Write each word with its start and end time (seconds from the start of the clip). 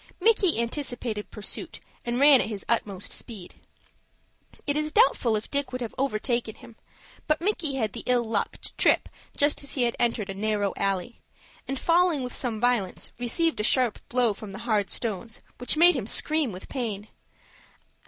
Micky 0.19 0.59
anticipated 0.59 1.29
pursuit, 1.29 1.79
and 2.03 2.19
ran 2.19 2.41
at 2.41 2.47
his 2.47 2.65
utmost 2.67 3.11
speed. 3.11 3.53
It 4.65 4.75
is 4.75 4.91
doubtful 4.91 5.35
if 5.35 5.51
Dick 5.51 5.71
would 5.71 5.81
have 5.81 5.93
overtaken 5.95 6.55
him, 6.55 6.75
but 7.27 7.39
Micky 7.39 7.75
had 7.75 7.93
the 7.93 8.01
ill 8.07 8.23
luck 8.23 8.57
to 8.63 8.75
trip 8.77 9.09
just 9.37 9.61
as 9.61 9.75
he 9.75 9.83
had 9.83 9.95
entered 9.99 10.31
a 10.31 10.33
narrow 10.33 10.73
alley, 10.75 11.21
and, 11.67 11.79
falling 11.79 12.23
with 12.23 12.33
some 12.33 12.59
violence, 12.59 13.11
received 13.19 13.59
a 13.59 13.63
sharp 13.63 13.99
blow 14.09 14.33
from 14.33 14.53
the 14.53 14.59
hard 14.65 14.89
stones, 14.89 15.39
which 15.59 15.77
made 15.77 15.95
him 15.95 16.07
scream 16.07 16.51
with 16.51 16.67
pain. 16.67 17.07